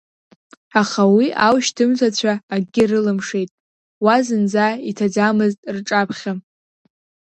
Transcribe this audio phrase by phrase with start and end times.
[0.79, 3.49] Аха уи аушьҭымҭацәа акгьы рылымшеит
[4.03, 6.33] уа зынӡа иҭаӡамыз рҿаԥхьа.